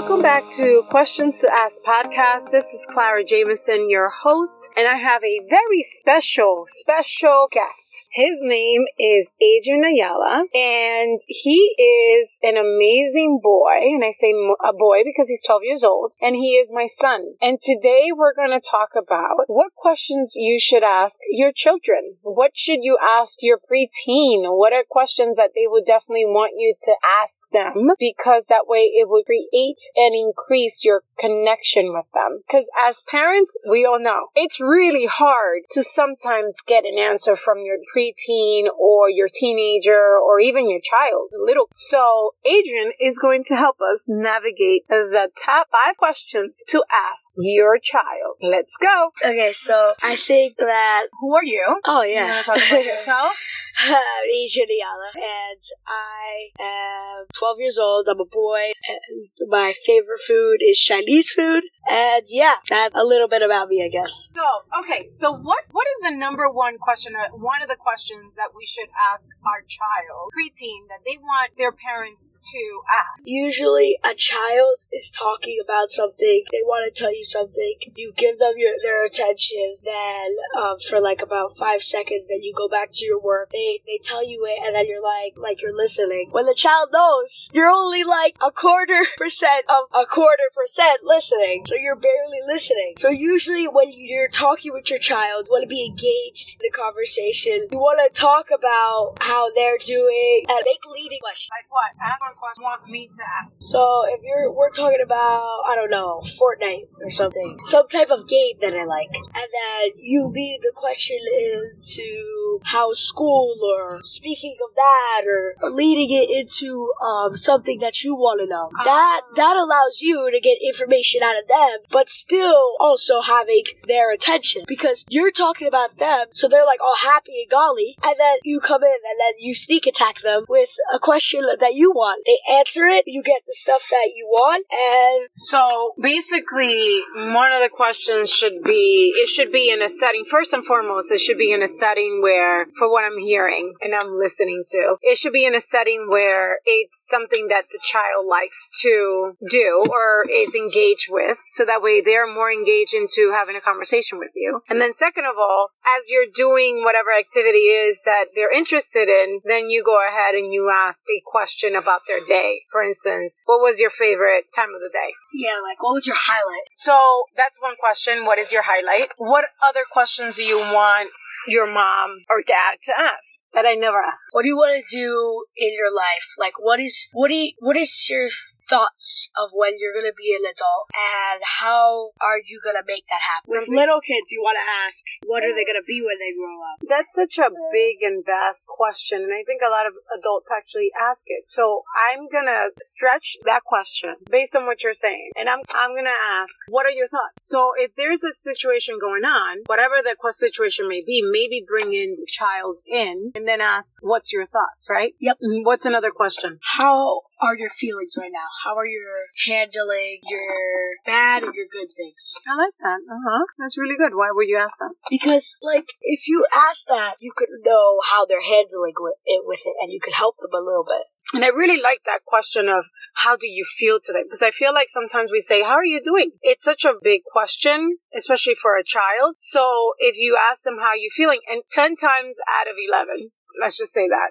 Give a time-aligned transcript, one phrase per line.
[0.00, 2.52] Welcome back to Questions to Ask podcast.
[2.52, 8.06] This is Clara Jameson, your host, and I have a very special, special guest.
[8.12, 13.90] His name is Adrian Ayala, and he is an amazing boy.
[13.90, 14.32] And I say
[14.64, 17.34] a boy because he's 12 years old, and he is my son.
[17.42, 22.18] And today we're going to talk about what questions you should ask your children.
[22.22, 24.42] What should you ask your preteen?
[24.56, 27.90] What are questions that they would definitely want you to ask them?
[27.98, 32.40] Because that way it would create and increase your connection with them.
[32.46, 37.58] Because as parents, we all know it's really hard to sometimes get an answer from
[37.60, 41.66] your preteen or your teenager or even your child, little.
[41.74, 47.78] So Adrian is going to help us navigate the top five questions to ask your
[47.78, 48.36] child.
[48.40, 49.10] Let's go.
[49.24, 51.06] Okay, so I think that.
[51.20, 51.80] Who are you?
[51.84, 52.26] Oh, yeah.
[52.26, 53.32] You want to talk about yourself?
[53.80, 53.94] I'm
[54.34, 54.66] Adrian
[55.14, 58.08] and I am 12 years old.
[58.08, 61.62] I'm a boy, and my favorite food is Chinese food.
[61.88, 64.30] And yeah, that's a little bit about me, I guess.
[64.34, 64.42] So,
[64.80, 68.66] okay, so what what is the number one question, one of the questions that we
[68.66, 73.20] should ask our child, preteen, that they want their parents to ask?
[73.24, 78.40] Usually, a child is talking about something, they want to tell you something, you give
[78.40, 82.90] them your, their attention, then um, for like about five seconds, then you go back
[82.92, 83.50] to your work.
[83.52, 86.28] They, they tell you it, and then you're like, like you're listening.
[86.30, 91.64] When the child knows, you're only like a quarter percent of a quarter percent listening.
[91.66, 92.94] So you're barely listening.
[92.96, 96.70] So usually when you're talking with your child, you want to be engaged in the
[96.70, 97.68] conversation.
[97.70, 101.50] You want to talk about how they're doing and make leading questions.
[101.50, 101.90] Like what?
[102.02, 102.64] Ask one question.
[102.64, 103.58] Want me to ask?
[103.60, 108.28] So if you're, we're talking about, I don't know, Fortnite or something, some type of
[108.28, 112.37] game that I like, and then you lead the question into
[112.68, 118.40] how school or speaking of that or leading it into um, something that you want
[118.40, 118.70] to know.
[118.84, 124.12] That that allows you to get information out of them, but still also having their
[124.12, 128.38] attention because you're talking about them, so they're like all happy and golly, and then
[128.44, 132.22] you come in and then you sneak attack them with a question that you want.
[132.26, 137.00] They answer it, you get the stuff that you want, and so basically,
[137.32, 140.24] one of the questions should be it should be in a setting.
[140.24, 143.94] First and foremost, it should be in a setting where, for what I'm hearing and
[143.94, 148.26] I'm listening to, it should be in a setting where it's something that the child
[148.26, 153.56] likes to do or is engaged with, so that way they're more engaged into having
[153.56, 154.62] a conversation with you.
[154.68, 159.40] And then, second of all, as you're doing whatever activity is that they're interested in,
[159.44, 162.62] then you go ahead and you ask a question about their day.
[162.70, 165.14] For instance, what was your favorite time of the day?
[165.32, 166.68] yeah, like what was your highlight?
[166.76, 168.24] So that's one question.
[168.24, 169.12] What is your highlight?
[169.18, 171.10] What other questions do you want
[171.46, 174.28] your mom or dad to ask that I never ask?
[174.32, 176.36] What do you want to do in your life?
[176.38, 178.28] Like, what is what do you, what is your
[178.68, 183.24] thoughts of when you're gonna be an adult, and how are you gonna make that
[183.24, 183.48] happen?
[183.48, 186.60] With little kids, you want to ask, what are they gonna be when they grow
[186.60, 186.76] up?
[186.84, 190.92] That's such a big and vast question, and I think a lot of adults actually
[190.92, 191.48] ask it.
[191.48, 196.20] So I'm gonna stretch that question based on what you're saying, and I'm I'm gonna
[196.22, 197.48] ask, what are your thoughts?
[197.48, 201.94] So if there's a situation going on, whatever the que- situation may be, maybe bring
[201.94, 205.14] in the child in, and then ask, what's your thoughts, right?
[205.20, 205.38] Yep.
[205.42, 206.58] Mm, What's another question?
[206.76, 208.48] How are your feelings right now?
[208.64, 209.04] How are you
[209.46, 212.34] handling your bad and your good things?
[212.46, 213.00] I like that.
[213.10, 213.44] Uh huh.
[213.58, 214.12] That's really good.
[214.14, 214.94] Why would you ask that?
[215.08, 219.60] Because, like, if you ask that, you could know how they're handling with it, with
[219.64, 221.06] it, and you could help them a little bit.
[221.34, 222.86] And I really like that question of
[223.16, 224.22] how do you feel today?
[224.22, 226.30] Because I feel like sometimes we say, how are you doing?
[226.40, 229.34] It's such a big question, especially for a child.
[229.36, 233.30] So if you ask them how you feeling and 10 times out of 11,
[233.60, 234.30] let's just say that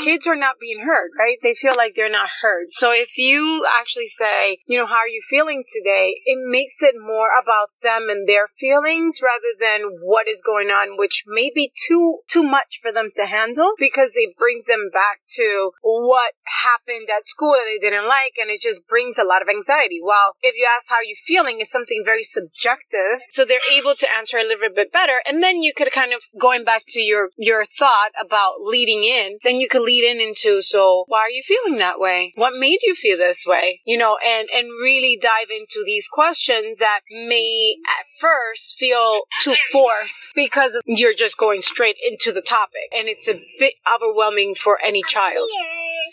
[0.00, 1.36] kids are not being heard, right?
[1.42, 2.68] They feel like they're not heard.
[2.72, 6.20] So if you actually say, you know, how are you feeling today?
[6.24, 10.96] It makes it more about them and their feelings rather than what is going on,
[10.96, 15.20] which may be too, too much for them to handle because it brings them back
[15.36, 16.32] to what
[16.64, 18.34] happened at school that they didn't like.
[18.40, 20.00] And it just brings a lot of anxiety.
[20.00, 23.20] While if you ask how are you feeling, it's something very subjective.
[23.30, 25.20] So they're able to answer a little bit better.
[25.28, 29.38] And then you could kind of going back to your, your thought about leading in,
[29.50, 32.32] then you could lead in into, so why are you feeling that way?
[32.36, 33.80] What made you feel this way?
[33.84, 39.56] You know, and, and really dive into these questions that may at first feel too
[39.72, 44.78] forced because you're just going straight into the topic and it's a bit overwhelming for
[44.84, 45.48] any child.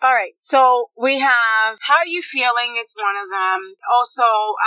[0.02, 3.76] All right, so we have how are you feeling is one of them.
[3.96, 4.24] Also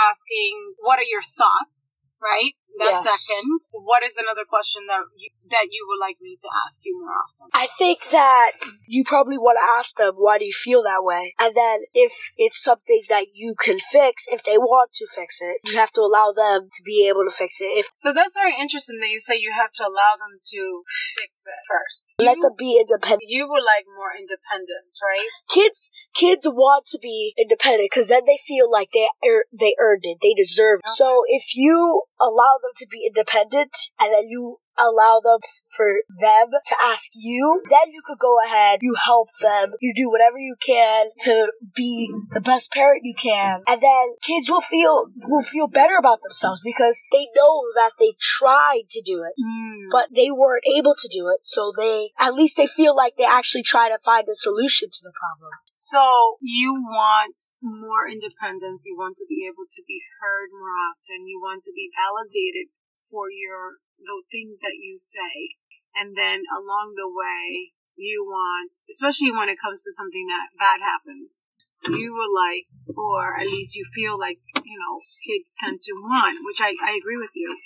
[0.09, 2.53] asking what are your thoughts, right?
[2.77, 3.27] That's yes.
[3.27, 3.59] second.
[3.73, 7.13] What is another question that you, that you would like me to ask you more
[7.13, 7.49] often?
[7.53, 8.51] I think that
[8.87, 11.33] you probably want to ask them, why do you feel that way?
[11.39, 15.57] And then if it's something that you can fix, if they want to fix it,
[15.65, 17.71] you have to allow them to be able to fix it.
[17.75, 20.83] If So that's very interesting that you say you have to allow them to
[21.17, 22.15] fix it first.
[22.19, 23.27] Let you, them be independent.
[23.27, 25.27] You would like more independence, right?
[25.49, 30.03] Kids, kids want to be independent because then they feel like they er- they earned
[30.03, 30.79] it, they deserve.
[30.79, 30.89] It.
[30.89, 30.97] Okay.
[30.97, 35.39] So if you allow them to be independent and then you allow them
[35.69, 40.09] for them to ask you, then you could go ahead, you help them, you do
[40.09, 45.07] whatever you can to be the best parent you can, and then kids will feel
[45.27, 49.89] will feel better about themselves because they know that they tried to do it, mm.
[49.91, 53.25] but they weren't able to do it, so they at least they feel like they
[53.25, 55.51] actually try to find a solution to the problem.
[55.77, 61.27] So you want more independence, you want to be able to be heard more often,
[61.27, 62.69] you want to be validated
[63.09, 65.57] for your the things that you say.
[65.95, 70.79] And then along the way, you want, especially when it comes to something that bad
[70.81, 71.41] happens,
[71.89, 72.65] you would like,
[72.95, 76.97] or at least you feel like, you know, kids tend to want, which I, I
[76.97, 77.57] agree with you.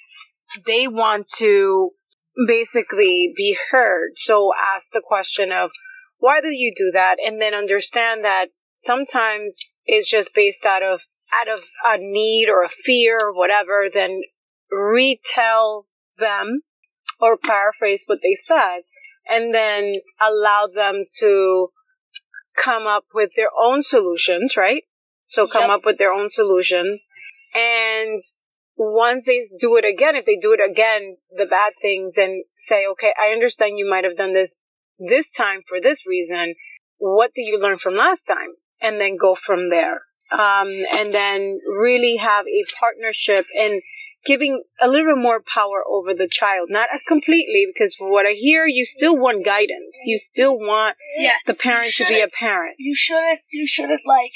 [0.66, 1.92] They want to
[2.48, 4.12] basically be heard.
[4.16, 5.72] So ask the question of,
[6.18, 7.18] why do you do that?
[7.26, 8.48] And then understand that
[8.78, 11.02] sometimes it's just based out of,
[11.34, 14.22] out of a need or a fear or whatever, then
[14.72, 16.62] retell them
[17.19, 18.81] or paraphrase what they said
[19.29, 21.69] and then allow them to
[22.56, 24.83] come up with their own solutions, right?
[25.25, 25.69] So come yep.
[25.71, 27.07] up with their own solutions.
[27.53, 28.21] And
[28.77, 32.85] once they do it again, if they do it again, the bad things, and say,
[32.85, 34.56] okay, I understand you might have done this
[34.97, 36.56] this time for this reason.
[36.97, 38.56] What did you learn from last time?
[38.81, 40.01] And then go from there.
[40.31, 43.81] Um, and then really have a partnership and
[44.25, 46.69] giving a little bit more power over the child.
[46.69, 49.95] Not completely, because for what I hear, you still want guidance.
[50.06, 52.75] You still want yeah, the parent to be a parent.
[52.80, 54.31] You shouldn't, you shouldn't like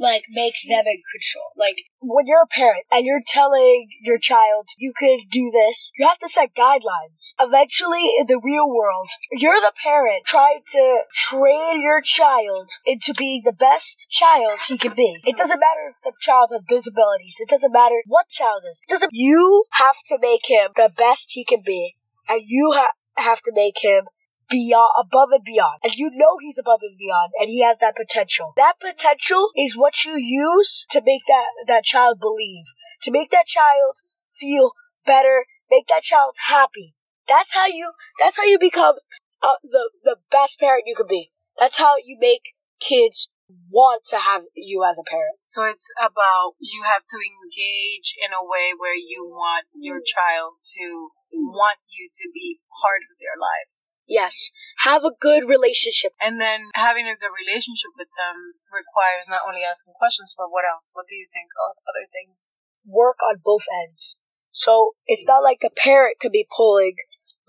[0.00, 1.52] like make them in control.
[1.56, 6.08] Like when you're a parent and you're telling your child you could do this, you
[6.08, 7.34] have to set guidelines.
[7.38, 13.42] Eventually, in the real world, you're the parent trying to train your child into being
[13.44, 15.18] the best child he can be.
[15.24, 17.36] It doesn't matter if the child has disabilities.
[17.38, 18.80] It doesn't matter what child is.
[18.82, 19.10] It doesn't.
[19.12, 21.96] You have to make him the best he can be,
[22.28, 24.04] and you ha- have to make him
[24.50, 25.80] beyond, above and beyond.
[25.82, 28.52] And you know he's above and beyond and he has that potential.
[28.56, 32.66] That potential is what you use to make that, that child believe,
[33.02, 34.02] to make that child
[34.32, 34.72] feel
[35.06, 36.94] better, make that child happy.
[37.28, 38.96] That's how you, that's how you become
[39.42, 41.30] uh, the, the best parent you can be.
[41.58, 43.28] That's how you make kids
[43.70, 45.38] want to have you as a parent.
[45.44, 50.54] So it's about you have to engage in a way where you want your child
[50.78, 53.94] to want you to be part of their lives.
[54.06, 54.50] Yes.
[54.82, 56.12] Have a good relationship.
[56.20, 60.66] And then having a good relationship with them requires not only asking questions, but what
[60.66, 60.90] else?
[60.92, 62.54] What do you think of other things?
[62.86, 64.18] Work on both ends.
[64.50, 66.96] So it's not like the parent could be pulling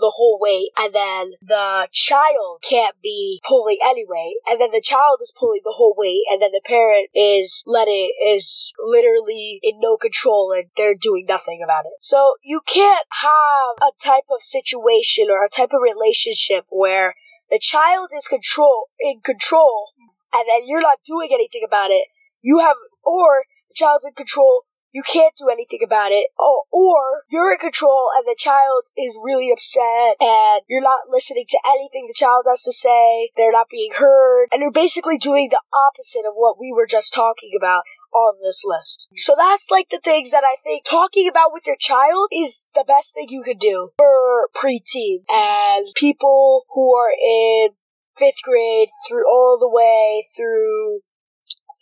[0.01, 5.19] the whole way and then the child can't be pulling anyway and then the child
[5.21, 9.95] is pulling the whole way and then the parent is letting is literally in no
[9.95, 11.93] control and they're doing nothing about it.
[11.99, 17.15] So you can't have a type of situation or a type of relationship where
[17.49, 19.91] the child is control in control
[20.33, 22.07] and then you're not doing anything about it.
[22.41, 26.27] You have or the child's in control you can't do anything about it.
[26.39, 31.45] Oh, or you're in control and the child is really upset and you're not listening
[31.49, 33.29] to anything the child has to say.
[33.37, 34.47] They're not being heard.
[34.51, 37.83] And you're basically doing the opposite of what we were just talking about
[38.13, 39.07] on this list.
[39.15, 42.85] So that's like the things that I think talking about with your child is the
[42.85, 47.69] best thing you could do for preteen and people who are in
[48.17, 50.99] fifth grade through all the way through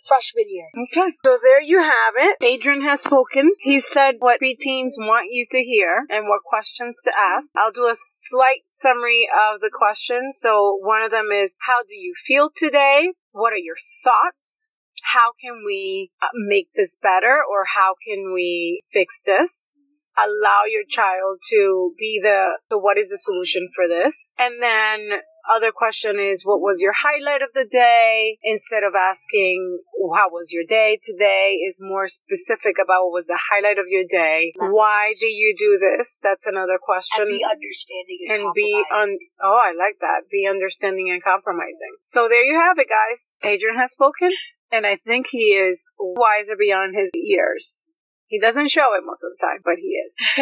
[0.10, 0.68] freshman year.
[0.76, 1.14] Okay.
[1.24, 2.38] So there you have it.
[2.42, 3.52] Adrian has spoken.
[3.60, 7.54] He said what preteens want you to hear and what questions to ask.
[7.56, 10.38] I'll do a slight summary of the questions.
[10.40, 13.14] So one of them is, how do you feel today?
[13.32, 14.72] What are your thoughts?
[15.14, 19.78] How can we uh, make this better or how can we fix this?
[20.20, 24.34] allow your child to be the, so what is the solution for this?
[24.38, 25.22] And then
[25.54, 28.38] other question is, what was your highlight of the day?
[28.44, 29.80] Instead of asking,
[30.16, 31.60] how was your day today?
[31.68, 34.54] Is more specific about what was the highlight of your day.
[34.58, 36.20] Why do you do this?
[36.22, 37.24] That's another question.
[37.24, 40.24] And be understanding and, and be un- oh, I like that.
[40.32, 41.98] Be understanding and compromising.
[42.02, 43.36] So there you have it, guys.
[43.44, 44.32] Adrian has spoken,
[44.72, 47.88] and I think he is wiser beyond his years.
[48.30, 50.16] He doesn't show it most of the time, but he is.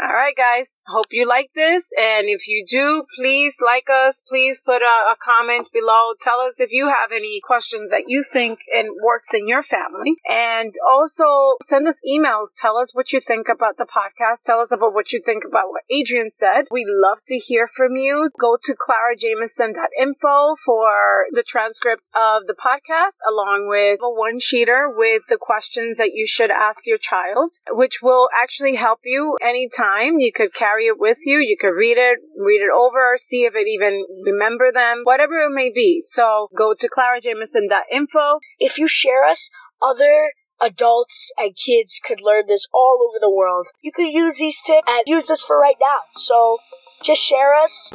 [0.00, 0.76] All right, guys.
[0.86, 1.90] Hope you like this.
[1.98, 4.22] And if you do, please like us.
[4.26, 6.14] Please put a, a comment below.
[6.18, 10.16] Tell us if you have any questions that you think and works in your family.
[10.28, 12.48] And also send us emails.
[12.56, 14.42] Tell us what you think about the podcast.
[14.44, 16.64] Tell us about what you think about what Adrian said.
[16.70, 18.30] We love to hear from you.
[18.40, 25.22] Go to clarajamison.info for the transcript of the podcast along with a one sheeter with
[25.28, 30.18] the questions that you should ask your child, which will actually help you anytime.
[30.18, 31.38] You could carry it with you.
[31.38, 35.50] You could read it, read it over, see if it even remember them, whatever it
[35.50, 36.00] may be.
[36.00, 38.38] So go to clarajamison.info.
[38.58, 39.50] If you share us,
[39.82, 43.68] other adults and kids could learn this all over the world.
[43.80, 45.98] You could use these tips and use this for right now.
[46.14, 46.58] So
[47.02, 47.92] just share us